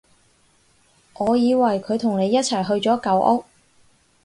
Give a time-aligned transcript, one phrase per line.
[1.13, 3.45] 我以為佢同你一齊去咗舊屋